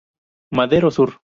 [0.49, 1.19] Madero Sur.